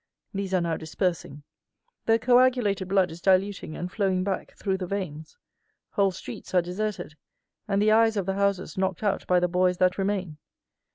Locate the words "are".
0.55-0.61, 6.55-6.61